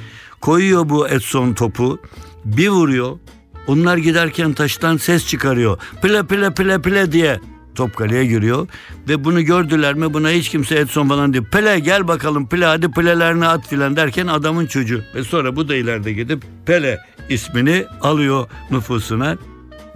Koyuyor 0.41 0.89
bu 0.89 1.09
Edson 1.09 1.55
topu, 1.55 1.99
bir 2.45 2.69
vuruyor. 2.69 3.19
Onlar 3.67 3.97
giderken 3.97 4.53
taştan 4.53 4.97
ses 4.97 5.27
çıkarıyor. 5.27 5.79
Pile 6.03 6.27
pile 6.27 6.55
pile 6.55 6.83
pile 6.83 7.13
diye 7.13 7.41
top 7.75 7.97
kaleye 7.97 8.27
giriyor. 8.27 8.69
Ve 9.09 9.25
bunu 9.25 9.43
gördüler 9.43 9.95
mi 9.95 10.15
buna 10.15 10.31
hiç 10.31 10.49
kimse 10.49 10.77
Edson 10.77 11.09
falan 11.09 11.33
diyor. 11.33 11.45
Pele 11.45 11.79
gel 11.79 12.09
bakalım 12.09 12.49
Pele 12.49 12.67
hadi 12.67 12.91
Pele'lerini 12.91 13.47
at 13.47 13.69
filan 13.69 13.97
derken 13.97 14.27
adamın 14.27 14.67
çocuğu. 14.67 15.03
Ve 15.15 15.25
sonra 15.25 15.57
bu 15.57 15.69
da 15.69 15.75
ileride 15.75 16.13
gidip 16.13 16.43
Pele 16.67 17.01
ismini 17.29 17.85
alıyor 18.01 18.49
nüfusuna. 18.71 19.37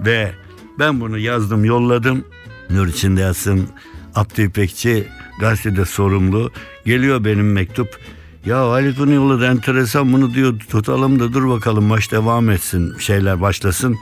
Ve 0.01 0.33
ben 0.79 1.01
bunu 1.01 1.19
yazdım 1.19 1.65
yolladım. 1.65 2.25
Nur 2.71 2.87
içinde 2.87 3.21
yazsın 3.21 3.69
Abdü 4.15 4.43
İpekçi 4.43 5.09
gazetede 5.41 5.85
sorumlu. 5.85 6.51
Geliyor 6.87 7.25
benim 7.25 7.53
mektup. 7.53 7.89
Ya 8.47 8.71
Halit 8.71 8.99
bunu 8.99 9.13
yolladı 9.13 9.47
enteresan 9.47 10.13
bunu 10.13 10.35
diyor 10.35 10.59
tutalım 10.71 11.21
da 11.21 11.33
dur 11.33 11.49
bakalım 11.49 11.85
maç 11.85 12.13
devam 12.13 12.51
etsin 12.51 12.99
şeyler 12.99 13.41
başlasın. 13.41 13.97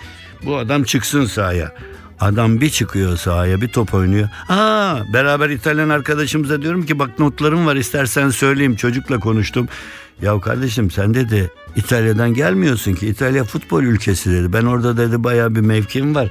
Bu 0.44 0.56
adam 0.56 0.82
çıksın 0.84 1.24
sahaya. 1.24 1.74
Adam 2.20 2.60
bir 2.60 2.70
çıkıyor 2.70 3.16
sahaya 3.16 3.60
bir 3.60 3.68
top 3.68 3.94
oynuyor. 3.94 4.28
Aa 4.48 4.98
beraber 5.12 5.50
İtalyan 5.50 5.88
arkadaşımıza 5.88 6.62
diyorum 6.62 6.86
ki 6.86 6.98
bak 6.98 7.18
notlarım 7.18 7.66
var 7.66 7.76
istersen 7.76 8.30
söyleyeyim 8.30 8.76
çocukla 8.76 9.20
konuştum. 9.20 9.68
Ya 10.22 10.40
kardeşim 10.40 10.90
sen 10.90 11.14
dedi 11.14 11.50
İtalya'dan 11.76 12.34
gelmiyorsun 12.34 12.94
ki 12.94 13.06
İtalya 13.06 13.44
futbol 13.44 13.82
ülkesi 13.82 14.30
dedi. 14.30 14.52
Ben 14.52 14.64
orada 14.64 14.96
dedi 14.96 15.24
bayağı 15.24 15.54
bir 15.54 15.60
mevkim 15.60 16.14
var. 16.14 16.28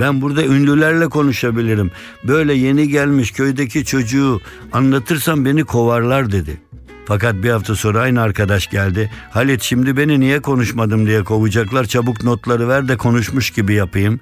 Ben 0.00 0.22
burada 0.22 0.44
ünlülerle 0.44 1.08
konuşabilirim. 1.08 1.90
Böyle 2.24 2.54
yeni 2.54 2.88
gelmiş 2.88 3.30
köydeki 3.30 3.84
çocuğu 3.84 4.40
anlatırsam 4.72 5.44
beni 5.44 5.64
kovarlar 5.64 6.32
dedi. 6.32 6.60
Fakat 7.06 7.34
bir 7.34 7.50
hafta 7.50 7.74
sonra 7.74 8.00
aynı 8.00 8.20
arkadaş 8.22 8.70
geldi. 8.70 9.10
Halit 9.30 9.62
şimdi 9.62 9.96
beni 9.96 10.20
niye 10.20 10.40
konuşmadım 10.40 11.06
diye 11.06 11.24
kovacaklar. 11.24 11.84
Çabuk 11.84 12.24
notları 12.24 12.68
ver 12.68 12.88
de 12.88 12.96
konuşmuş 12.96 13.50
gibi 13.50 13.74
yapayım. 13.74 14.20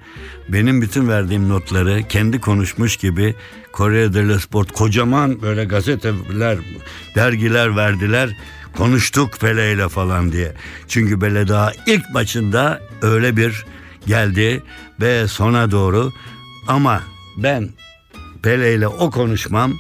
Benim 0.49 0.83
bütün 0.83 1.09
verdiğim 1.09 1.49
notları 1.49 2.03
kendi 2.09 2.41
konuşmuş 2.41 2.97
gibi 2.97 3.35
Corriere 3.75 4.15
dello 4.15 4.39
Sport 4.39 4.73
kocaman 4.73 5.43
böyle 5.43 5.65
gazeteler, 5.65 6.59
dergiler 7.15 7.77
verdiler. 7.77 8.37
Konuştuk 8.77 9.41
Pele 9.41 9.73
ile 9.73 9.89
falan 9.89 10.33
diye. 10.33 10.53
Çünkü 10.89 11.19
Pele 11.19 11.49
daha 11.49 11.73
ilk 11.87 12.11
maçında 12.15 12.83
öyle 13.03 13.37
bir 13.37 13.65
geldi 14.07 14.63
ve 15.01 15.29
sona 15.29 15.71
doğru 15.71 16.13
ama 16.69 17.01
ben 17.37 17.69
Pele 18.43 18.75
ile 18.75 18.89
o 18.89 19.11
konuşmam 19.11 19.73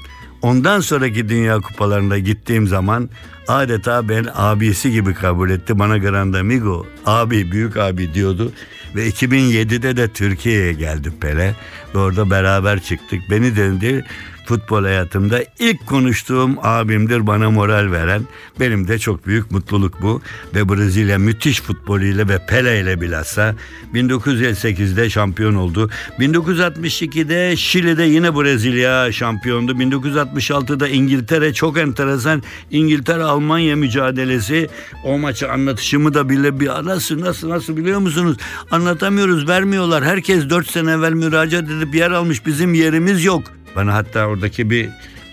ondan 0.42 0.80
sonraki 0.80 1.28
Dünya 1.28 1.60
Kupalarında 1.60 2.18
gittiğim 2.18 2.66
zaman 2.68 3.10
adeta 3.48 4.08
ben 4.08 4.26
abisi 4.34 4.90
gibi 4.90 5.14
kabul 5.14 5.50
etti. 5.50 5.78
Bana 5.78 5.98
Grande 5.98 6.38
Amigo 6.38 6.86
abi 7.06 7.52
büyük 7.52 7.76
abi 7.76 8.14
diyordu. 8.14 8.52
Ve 8.94 9.08
2007'de 9.08 9.96
de 9.96 10.08
Türkiye'ye 10.08 10.72
geldi 10.72 11.12
Pele. 11.20 11.54
Ve 11.94 11.98
orada 11.98 12.30
beraber 12.30 12.80
çıktık. 12.80 13.20
Beni 13.30 13.56
dedi 13.56 14.04
futbol 14.44 14.82
hayatımda 14.82 15.44
ilk 15.58 15.86
konuştuğum 15.86 16.56
abimdir 16.62 17.26
bana 17.26 17.50
moral 17.50 17.92
veren. 17.92 18.22
Benim 18.60 18.88
de 18.88 18.98
çok 18.98 19.26
büyük 19.26 19.50
mutluluk 19.50 20.02
bu. 20.02 20.22
Ve 20.54 20.68
Brezilya 20.68 21.18
müthiş 21.18 21.60
futboluyla 21.60 22.28
ve 22.28 22.46
Pele 22.46 22.80
ile 22.80 23.00
bilhassa 23.00 23.54
1958'de 23.94 25.10
şampiyon 25.10 25.54
oldu. 25.54 25.90
1962'de 26.18 27.56
Şili'de 27.56 28.02
yine 28.02 28.34
Brezilya 28.34 29.12
şampiyondu. 29.12 29.72
1966'da 29.72 30.88
İngiltere 30.88 31.52
çok 31.52 31.78
enteresan 31.78 32.42
İngiltere-Almanya 32.70 33.76
mücadelesi. 33.76 34.68
O 35.04 35.18
maçı 35.18 35.52
anlatışımı 35.52 36.14
da 36.14 36.28
bile 36.28 36.60
bir 36.60 36.68
nasıl 36.68 37.20
nasıl 37.20 37.48
nasıl 37.48 37.76
biliyor 37.76 38.00
musunuz? 38.00 38.36
Anlatamıyoruz 38.70 39.48
vermiyorlar. 39.48 40.04
Herkes 40.04 40.50
4 40.50 40.70
sene 40.70 40.90
evvel 40.90 41.12
müracaat 41.12 41.70
edip 41.70 41.94
yer 41.94 42.10
almış 42.10 42.46
bizim 42.46 42.74
yerimiz 42.74 43.24
yok. 43.24 43.42
Bana 43.76 43.94
hatta 43.94 44.26
oradaki 44.26 44.70
bir 44.70 44.88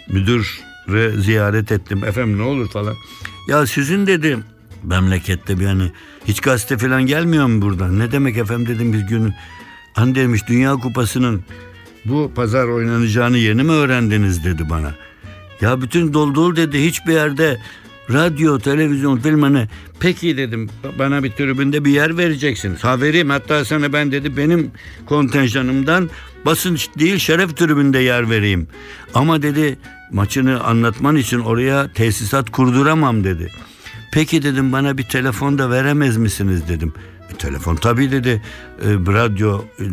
müdürü 0.08 1.22
ziyaret 1.22 1.72
ettim. 1.72 2.04
Efendim 2.04 2.38
ne 2.38 2.44
olur 2.44 2.70
falan. 2.70 2.96
Ya 3.48 3.68
sizin 3.68 4.08
dedim 4.08 4.44
memlekette 4.84 5.60
bir 5.60 5.66
hani 5.66 5.92
hiç 6.28 6.42
gazete 6.42 6.78
falan 6.78 7.06
gelmiyor 7.06 7.46
mu 7.46 7.62
buradan? 7.62 8.00
Ne 8.00 8.12
demek 8.12 8.38
efendim 8.38 8.76
dedim 8.76 8.94
bir 8.94 9.00
gün. 9.00 9.34
Hani 9.94 10.16
demiş 10.16 10.42
Dünya 10.48 10.74
Kupası'nın 10.74 11.44
bu 12.06 12.32
pazar 12.36 12.68
oynanacağını 12.68 13.38
yeni 13.38 13.64
mi 13.64 13.72
öğrendiniz 13.72 14.44
dedi 14.44 14.70
bana. 14.70 14.96
Ya 15.62 15.82
bütün 15.82 16.14
dolu 16.14 16.56
dedi 16.56 16.86
hiçbir 16.86 17.14
yerde 17.14 17.58
radyo, 18.14 18.60
televizyon, 18.60 19.18
film 19.18 19.42
hani 19.42 19.68
peki 20.00 20.38
dedim 20.38 20.70
bana 21.00 21.24
bir 21.24 21.32
tribünde 21.32 21.86
bir 21.86 21.92
yer 21.92 22.18
vereceksiniz. 22.18 22.84
Ha 22.84 23.02
vereyim 23.02 23.30
hatta 23.30 23.66
sana 23.66 23.94
ben 23.94 24.12
dedi 24.12 24.38
benim 24.38 24.72
kontenjanımdan 25.06 26.10
basınç 26.46 26.90
değil 27.00 27.18
şeref 27.18 27.58
tribünde 27.58 28.00
yer 28.00 28.30
vereyim. 28.30 28.68
Ama 29.14 29.42
dedi 29.42 29.78
maçını 30.12 30.64
anlatman 30.64 31.16
için 31.16 31.40
oraya 31.40 31.94
tesisat 31.94 32.50
kurduramam 32.50 33.24
dedi. 33.24 33.52
Peki 34.12 34.44
dedim 34.44 34.72
bana 34.72 34.98
bir 34.98 35.04
telefon 35.04 35.58
da 35.58 35.70
veremez 35.70 36.18
misiniz 36.18 36.62
dedim. 36.68 36.94
E, 37.34 37.34
telefon 37.34 37.76
tabii 37.76 38.12
dedi 38.12 38.42
e, 38.82 38.88
radyo 38.90 39.62
e, 39.80 39.84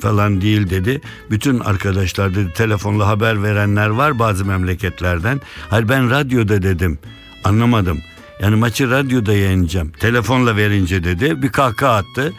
falan 0.00 0.40
değil 0.40 0.70
dedi. 0.70 1.00
Bütün 1.30 1.60
arkadaşlar 1.60 2.34
dedi 2.34 2.52
telefonla 2.52 3.08
haber 3.08 3.42
verenler 3.42 3.88
var 3.88 4.18
bazı 4.18 4.44
memleketlerden. 4.44 5.40
Hayır 5.70 5.88
ben 5.88 6.10
radyoda 6.10 6.62
dedim 6.62 6.98
anlamadım. 7.44 7.98
Yani 8.40 8.56
maçı 8.56 8.90
radyoda 8.90 9.32
yayınlayacağım. 9.32 9.90
Telefonla 9.90 10.56
verince 10.56 11.04
dedi 11.04 11.42
bir 11.42 11.48
kahkaha 11.48 11.96
attı. 11.96 12.32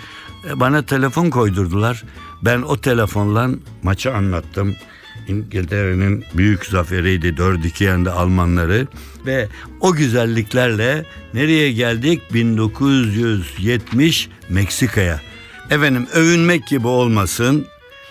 E, 0.49 0.60
Bana 0.60 0.86
telefon 0.86 1.30
koydurdular. 1.30 2.04
Ben 2.41 2.62
o 2.62 2.77
telefonla 2.77 3.49
maçı 3.84 4.13
anlattım. 4.13 4.75
İngiltere'nin 5.27 6.25
büyük 6.34 6.65
zaferiydi 6.65 7.27
4-2 7.27 7.84
yendi 7.84 8.10
Almanları 8.10 8.88
ve 9.25 9.47
o 9.80 9.93
güzelliklerle 9.93 11.06
nereye 11.34 11.71
geldik 11.71 12.21
1970 12.34 14.30
Meksika'ya. 14.49 15.21
Efendim 15.69 16.08
övünmek 16.13 16.67
gibi 16.67 16.88
olmasın 16.88 17.65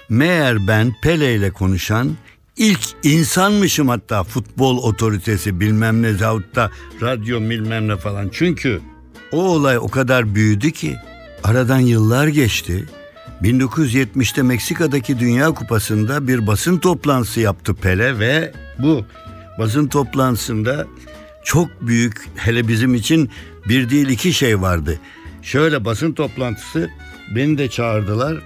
meğer 0.09 0.67
ben 0.67 0.95
Pele 1.03 1.35
ile 1.35 1.51
konuşan 1.51 2.17
ilk 2.57 2.81
insanmışım 3.03 3.89
hatta 3.89 4.25
futbol 4.25 4.79
otoritesi 4.79 5.61
bilmem 5.61 6.03
ne 6.03 6.13
zahut 6.13 6.55
da 6.55 6.71
radyo 7.03 7.41
bilmem 7.41 7.89
ne 7.89 7.97
falan. 7.97 8.29
Çünkü 8.33 8.81
o 9.33 9.43
olay 9.43 9.79
o 9.79 9.89
kadar 9.89 10.35
büyüdü 10.35 10.71
ki 10.71 10.97
aradan 11.45 11.79
yıllar 11.79 12.29
geçti. 12.29 12.87
1970'te 13.43 14.43
Meksika'daki 14.43 15.19
Dünya 15.19 15.51
Kupası'nda 15.51 16.29
bir 16.29 16.47
basın 16.47 16.79
toplantısı 16.79 17.41
yaptı 17.41 17.75
Pele 17.75 18.19
ve 18.19 18.53
bu 18.79 19.05
basın 19.59 19.87
toplantısında 19.89 20.87
çok 21.45 21.69
büyük 21.81 22.29
hele 22.37 22.69
bizim 22.69 22.95
için 22.95 23.31
bir 23.69 23.91
değil 23.91 24.09
iki 24.09 24.33
şey 24.33 24.61
vardı. 24.61 25.01
Şöyle 25.43 25.85
basın 25.85 26.13
toplantısı 26.13 26.91
beni 27.35 27.59
de 27.59 27.69
çağırdılar 27.71 28.39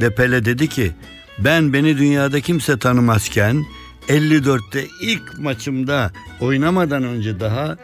ve 0.00 0.14
Pele 0.14 0.44
dedi 0.44 0.68
ki 0.68 0.92
ben 1.38 1.72
beni 1.72 1.98
dünyada 1.98 2.40
kimse 2.40 2.78
tanımazken 2.78 3.64
54'te 4.08 4.86
ilk 5.02 5.38
maçımda 5.38 6.12
oynamadan 6.40 7.02
önce 7.02 7.40
daha 7.40 7.76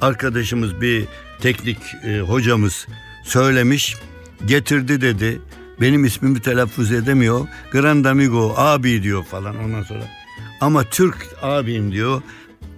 arkadaşımız 0.00 0.80
bir 0.80 1.04
teknik 1.40 1.78
e, 2.04 2.20
hocamız 2.20 2.86
söylemiş 3.22 3.96
getirdi 4.46 5.00
dedi. 5.00 5.40
Benim 5.80 6.04
ismimi 6.04 6.40
telaffuz 6.40 6.92
edemiyor. 6.92 7.48
Grand 7.72 8.04
amigo 8.04 8.54
abi 8.56 9.02
diyor 9.02 9.24
falan 9.24 9.64
ondan 9.64 9.82
sonra. 9.82 10.04
Ama 10.60 10.84
Türk 10.84 11.28
abim 11.42 11.92
diyor. 11.92 12.22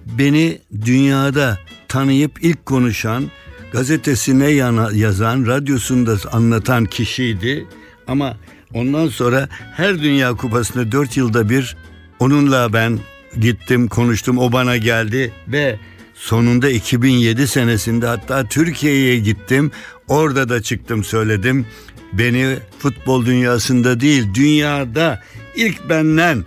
Beni 0.05 0.59
dünyada 0.85 1.57
tanıyıp 1.87 2.43
ilk 2.43 2.65
konuşan 2.65 3.31
gazetesine 3.71 4.49
yana, 4.49 4.89
yazan, 4.93 5.45
radyosunda 5.45 6.15
anlatan 6.31 6.85
kişiydi. 6.85 7.67
Ama 8.07 8.37
ondan 8.73 9.07
sonra 9.07 9.49
her 9.75 9.99
Dünya 9.99 10.33
Kupası'nda 10.33 10.91
dört 10.91 11.17
yılda 11.17 11.49
bir 11.49 11.77
onunla 12.19 12.73
ben 12.73 12.99
gittim 13.39 13.87
konuştum 13.87 14.37
o 14.37 14.51
bana 14.51 14.77
geldi 14.77 15.33
ve 15.47 15.79
sonunda 16.13 16.69
2007 16.69 17.47
senesinde 17.47 18.07
hatta 18.07 18.43
Türkiye'ye 18.43 19.19
gittim. 19.19 19.71
Orada 20.07 20.49
da 20.49 20.61
çıktım 20.61 21.03
söyledim. 21.03 21.65
Beni 22.13 22.57
futbol 22.79 23.25
dünyasında 23.25 23.99
değil 23.99 24.27
dünyada 24.33 25.23
ilk 25.55 25.89
benden 25.89 26.43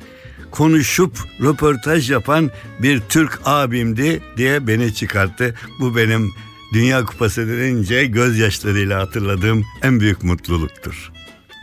konuşup 0.50 1.18
röportaj 1.42 2.10
yapan 2.10 2.50
bir 2.82 3.00
Türk 3.08 3.40
abimdi 3.44 4.22
diye 4.36 4.66
beni 4.66 4.94
çıkarttı. 4.94 5.54
Bu 5.80 5.96
benim 5.96 6.30
Dünya 6.72 7.04
Kupası 7.04 7.48
denince 7.48 8.06
gözyaşlarıyla 8.06 9.00
hatırladığım 9.00 9.64
en 9.82 10.00
büyük 10.00 10.24
mutluluktur. 10.24 11.12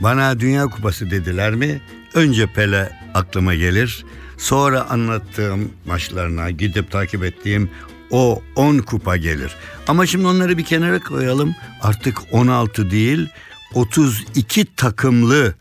Bana 0.04 0.40
Dünya 0.40 0.68
Kupası 0.68 1.12
dediler 1.12 1.54
mi? 1.54 1.82
Önce 2.14 2.48
Pele 2.48 3.00
aklıma 3.14 3.56
gelir. 3.56 4.06
Sonra 4.38 4.90
anlattığım 4.90 5.70
maçlarına 5.86 6.52
gidip 6.52 6.92
takip 6.92 7.24
ettiğim 7.24 7.70
o 8.12 8.42
10 8.56 8.78
kupa 8.78 9.18
gelir. 9.18 9.56
Ama 9.88 10.06
şimdi 10.06 10.28
onları 10.28 10.58
bir 10.58 10.66
kenara 10.66 11.00
koyalım. 11.00 11.56
Artık 11.82 12.18
16 12.32 12.92
değil 12.92 13.30
32 13.74 14.66
takımlı 14.76 15.54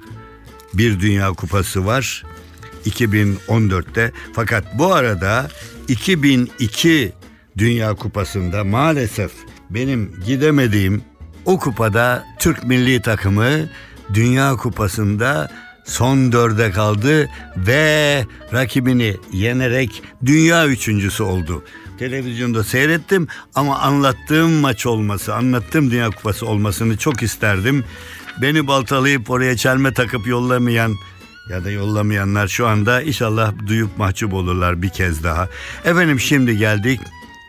bir 0.74 1.00
Dünya 1.00 1.32
Kupası 1.32 1.86
var 1.86 2.24
2014'te. 2.86 4.12
Fakat 4.32 4.78
bu 4.78 4.94
arada 4.94 5.48
2002 5.88 7.12
Dünya 7.58 7.94
Kupası'nda 7.94 8.64
maalesef 8.64 9.32
benim 9.70 10.20
gidemediğim 10.26 11.02
o 11.44 11.58
kupada 11.58 12.24
Türk 12.38 12.64
milli 12.64 13.02
takımı 13.02 13.68
Dünya 14.14 14.56
Kupası'nda 14.56 15.50
son 15.84 16.32
dörde 16.32 16.70
kaldı 16.70 17.30
ve 17.56 18.24
rakibini 18.52 19.16
yenerek 19.32 20.02
dünya 20.26 20.66
üçüncüsü 20.66 21.22
oldu. 21.22 21.64
Televizyonda 21.98 22.64
seyrettim 22.64 23.28
ama 23.54 23.78
anlattığım 23.78 24.52
maç 24.52 24.86
olması, 24.86 25.34
anlattığım 25.34 25.90
Dünya 25.90 26.10
Kupası 26.10 26.46
olmasını 26.46 26.96
çok 26.96 27.22
isterdim. 27.22 27.84
Beni 28.42 28.66
baltalayıp 28.66 29.30
oraya 29.30 29.56
çelme 29.56 29.94
takıp 29.94 30.26
yollamayan 30.26 30.94
ya 31.50 31.64
da 31.64 31.70
yollamayanlar 31.70 32.48
şu 32.48 32.66
anda 32.66 33.02
inşallah 33.02 33.52
duyup 33.66 33.98
mahcup 33.98 34.34
olurlar 34.34 34.82
bir 34.82 34.88
kez 34.88 35.24
daha. 35.24 35.48
Efendim 35.84 36.20
şimdi 36.20 36.58
geldik 36.58 37.00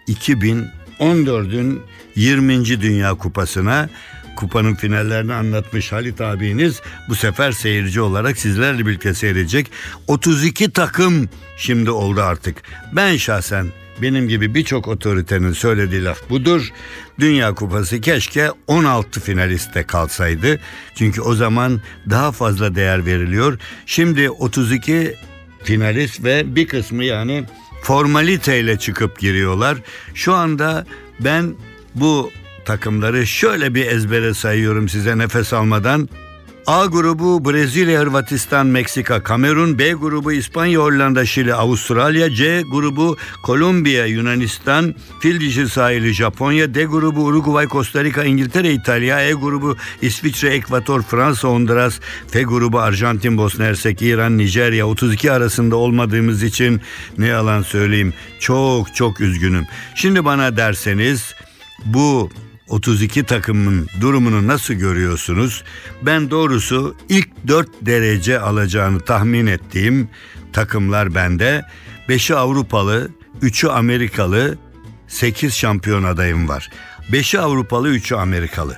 2014'ün 0.08 1.82
20. 2.16 2.82
Dünya 2.82 3.14
Kupası'na. 3.14 3.90
Kupanın 4.36 4.76
finallerini 4.76 5.34
anlatmış 5.34 5.92
Halit 5.92 6.22
abiniz 6.22 6.82
bu 7.10 7.16
sefer 7.16 7.52
seyirci 7.52 8.02
olarak 8.02 8.38
sizlerle 8.38 8.86
birlikte 8.86 9.14
seyredecek. 9.14 9.72
32 10.08 10.72
takım 10.72 11.30
şimdi 11.58 11.92
oldu 11.92 12.22
artık. 12.22 12.64
Ben 12.94 13.18
şahsen 13.18 13.68
benim 14.02 14.30
gibi 14.30 14.56
birçok 14.56 14.88
otoritenin 14.88 15.54
söylediği 15.54 16.04
laf 16.04 16.30
budur. 16.30 16.70
Dünya 17.20 17.54
Kupası 17.54 18.02
keşke 18.02 18.52
16 18.68 19.20
finaliste 19.20 19.84
kalsaydı. 19.84 20.60
Çünkü 20.96 21.22
o 21.22 21.36
zaman 21.36 21.82
daha 22.10 22.32
fazla 22.32 22.76
değer 22.76 23.06
veriliyor. 23.06 23.60
Şimdi 23.86 24.30
32 24.30 25.16
finalist 25.64 26.24
ve 26.24 26.56
bir 26.56 26.68
kısmı 26.68 27.04
yani 27.04 27.44
formaliteyle 27.82 28.80
çıkıp 28.80 29.20
giriyorlar. 29.20 29.78
Şu 30.14 30.34
anda 30.34 30.86
ben 31.20 31.56
bu 31.96 32.32
takımları 32.66 33.28
şöyle 33.28 33.76
bir 33.76 33.86
ezbere 33.86 34.34
sayıyorum 34.34 34.90
size 34.90 35.18
nefes 35.18 35.54
almadan. 35.54 36.10
A 36.68 36.86
grubu 36.86 37.46
Brezilya, 37.46 38.00
Hırvatistan, 38.00 38.68
Meksika, 38.68 39.24
Kamerun, 39.24 39.80
B 39.80 39.92
grubu 39.92 40.32
İspanya, 40.32 40.80
Hollanda, 40.80 41.26
Şili, 41.26 41.54
Avustralya, 41.54 42.32
C 42.32 42.64
grubu 42.72 43.18
Kolombiya, 43.44 44.06
Yunanistan, 44.06 44.96
Fil 45.20 45.68
sahili 45.68 46.14
Japonya, 46.14 46.74
D 46.74 46.84
grubu 46.84 47.24
Uruguay, 47.24 47.68
Costa 47.68 48.04
Rica, 48.04 48.24
İngiltere, 48.24 48.74
İtalya, 48.74 49.22
E 49.22 49.34
grubu 49.34 49.78
İsviçre, 50.02 50.50
Ekvator, 50.50 51.02
Fransa, 51.02 51.48
Honduras, 51.48 52.00
F 52.28 52.44
grubu 52.44 52.80
Arjantin, 52.80 53.38
Bosna 53.38 53.66
Hersek, 53.66 54.02
İran, 54.02 54.38
Nijerya 54.38 54.88
32 54.88 55.32
arasında 55.32 55.76
olmadığımız 55.76 56.44
için 56.44 56.82
ne 57.18 57.28
yalan 57.28 57.62
söyleyeyim 57.62 58.14
çok 58.40 58.96
çok 58.96 59.22
üzgünüm. 59.22 59.68
Şimdi 59.96 60.26
bana 60.26 60.58
derseniz 60.58 61.34
bu 61.86 62.30
32 62.70 63.24
takımın 63.24 63.88
durumunu 64.02 64.48
nasıl 64.48 64.74
görüyorsunuz? 64.74 65.64
Ben 66.02 66.32
doğrusu 66.32 66.96
ilk 67.10 67.30
4 67.48 67.70
derece 67.82 68.40
alacağını 68.40 69.00
tahmin 69.00 69.48
ettiğim 69.48 70.10
takımlar 70.54 71.16
bende. 71.16 71.66
5'i 72.10 72.36
Avrupalı, 72.36 73.10
3'ü 73.42 73.70
Amerikalı, 73.70 74.58
8 75.08 75.54
şampiyon 75.54 76.04
adayım 76.04 76.50
var. 76.50 76.70
5'i 77.12 77.40
Avrupalı, 77.40 77.96
3'ü 77.96 78.16
Amerikalı. 78.16 78.78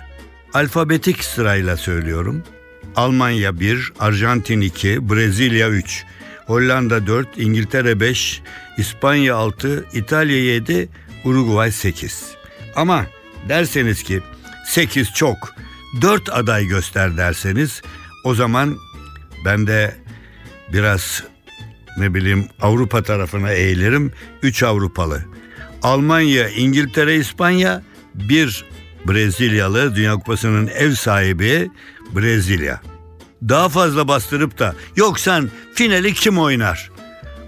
Alfabetik 0.53 1.23
sırayla 1.23 1.77
söylüyorum. 1.77 2.43
Almanya 2.95 3.59
1, 3.59 3.93
Arjantin 3.99 4.61
2, 4.61 5.09
Brezilya 5.09 5.69
3, 5.69 6.05
Hollanda 6.45 7.07
4, 7.07 7.27
İngiltere 7.37 7.99
5, 7.99 8.41
İspanya 8.77 9.35
6, 9.35 9.85
İtalya 9.93 10.37
7, 10.37 10.89
Uruguay 11.23 11.71
8. 11.71 12.25
Ama 12.75 13.05
derseniz 13.49 14.03
ki 14.03 14.21
8 14.65 15.13
çok 15.13 15.55
4 16.01 16.29
aday 16.29 16.65
göster 16.65 17.17
derseniz 17.17 17.81
o 18.23 18.35
zaman 18.35 18.77
ben 19.45 19.67
de 19.67 19.95
biraz 20.73 21.23
ne 21.97 22.13
bileyim 22.13 22.47
Avrupa 22.61 23.03
tarafına 23.03 23.51
eğilirim 23.51 24.11
3 24.43 24.63
Avrupalı. 24.63 25.21
Almanya, 25.83 26.49
İngiltere, 26.49 27.15
İspanya 27.15 27.83
bir 28.15 28.65
Brezilyalı 29.07 29.95
Dünya 29.95 30.13
Kupası'nın 30.13 30.67
ev 30.67 30.91
sahibi 30.91 31.71
Brezilya. 32.15 32.81
Daha 33.49 33.69
fazla 33.69 34.07
bastırıp 34.07 34.59
da 34.59 34.75
yok 34.95 35.19
sen 35.19 35.49
finali 35.73 36.13
kim 36.13 36.39
oynar? 36.39 36.91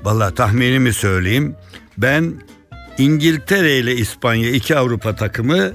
Vallahi 0.03 0.35
tahminimi 0.35 0.93
söyleyeyim. 0.93 1.55
Ben 1.97 2.33
İngiltere 2.97 3.77
ile 3.77 3.95
İspanya 3.95 4.49
iki 4.49 4.77
Avrupa 4.77 5.15
takımı 5.15 5.71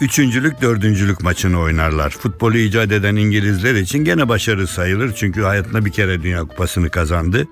üçüncülük 0.00 0.62
dördüncülük 0.62 1.22
maçını 1.22 1.60
oynarlar. 1.60 2.10
Futbolu 2.10 2.58
icat 2.58 2.92
eden 2.92 3.16
İngilizler 3.16 3.74
için 3.74 3.98
gene 3.98 4.28
başarı 4.28 4.66
sayılır. 4.66 5.12
Çünkü 5.14 5.42
hayatında 5.42 5.84
bir 5.84 5.92
kere 5.92 6.22
Dünya 6.22 6.40
Kupası'nı 6.40 6.90
kazandı. 6.90 7.48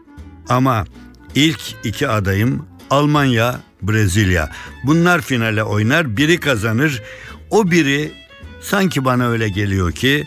Ama 0.49 0.85
ilk 1.35 1.61
iki 1.85 2.09
adayım 2.09 2.67
Almanya, 2.91 3.61
Brezilya. 3.83 4.51
Bunlar 4.85 5.21
finale 5.21 5.63
oynar. 5.63 6.17
Biri 6.17 6.41
kazanır. 6.41 7.03
O 7.51 7.71
biri 7.71 8.13
sanki 8.61 9.05
bana 9.05 9.29
öyle 9.29 9.49
geliyor 9.49 9.93
ki 9.93 10.25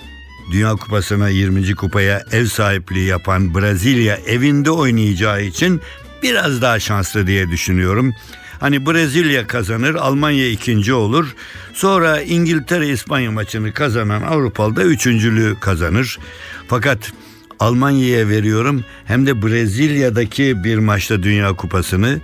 Dünya 0.52 0.72
Kupası'na 0.72 1.30
20. 1.30 1.76
kupaya 1.76 2.24
ev 2.32 2.46
sahipliği 2.46 3.06
yapan 3.06 3.56
Brezilya 3.56 4.16
evinde 4.16 4.72
oynayacağı 4.72 5.44
için 5.44 5.82
biraz 6.24 6.62
daha 6.62 6.80
şanslı 6.80 7.28
diye 7.28 7.50
düşünüyorum. 7.50 8.14
Hani 8.60 8.86
Brezilya 8.86 9.48
kazanır, 9.48 9.95
Almanya 9.95 10.50
ikinci 10.50 10.93
olur. 10.93 11.36
Sonra 11.74 12.22
İngiltere 12.22 12.88
İspanya 12.88 13.32
maçını 13.32 13.74
kazanan 13.74 14.22
Avrupalı 14.22 14.76
da 14.76 14.84
üçüncülüğü 14.84 15.60
kazanır. 15.60 16.19
Fakat 16.67 17.12
Almanya'ya 17.60 18.30
veriyorum 18.30 18.84
hem 19.06 19.26
de 19.26 19.41
Brezilya'daki 19.41 20.63
bir 20.63 20.78
maçta 20.78 21.24
Dünya 21.24 21.54
Kupası'nı. 21.54 22.19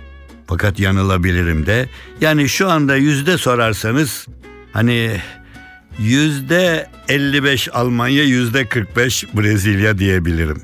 Fakat 0.46 0.80
yanılabilirim 0.80 1.66
de. 1.66 1.88
Yani 2.20 2.48
şu 2.48 2.70
anda 2.70 2.96
yüzde 2.96 3.38
sorarsanız 3.38 4.26
hani 4.72 5.20
yüzde 5.98 6.90
55 7.08 7.68
Almanya 7.74 8.24
yüzde 8.24 8.66
45 8.66 9.24
Brezilya 9.34 9.98
diyebilirim. 9.98 10.62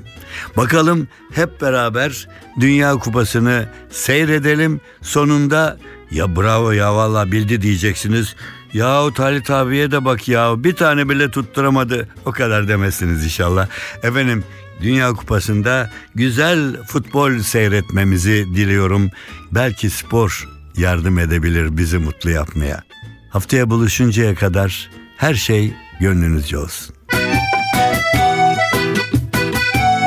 Bakalım 0.57 1.07
hep 1.33 1.61
beraber 1.61 2.27
Dünya 2.59 2.93
Kupası'nı 2.93 3.69
seyredelim. 3.89 4.81
Sonunda 5.01 5.77
ya 6.11 6.35
bravo 6.35 6.71
ya 6.71 6.95
valla 6.95 7.31
bildi 7.31 7.61
diyeceksiniz. 7.61 8.35
Yahu 8.73 9.13
Talit 9.13 9.49
abiye 9.49 9.91
de 9.91 10.05
bak 10.05 10.27
ya 10.27 10.63
bir 10.63 10.75
tane 10.75 11.09
bile 11.09 11.31
tutturamadı. 11.31 12.07
O 12.25 12.31
kadar 12.31 12.67
demezsiniz 12.67 13.25
inşallah. 13.25 13.67
Efendim 14.03 14.43
Dünya 14.81 15.13
Kupası'nda 15.13 15.89
güzel 16.15 16.83
futbol 16.83 17.39
seyretmemizi 17.39 18.45
diliyorum. 18.55 19.09
Belki 19.51 19.89
spor 19.89 20.49
yardım 20.77 21.19
edebilir 21.19 21.77
bizi 21.77 21.97
mutlu 21.97 22.29
yapmaya. 22.29 22.83
Haftaya 23.29 23.69
buluşuncaya 23.69 24.35
kadar 24.35 24.89
her 25.17 25.33
şey 25.33 25.73
gönlünüzce 25.99 26.57
olsun. 26.57 26.92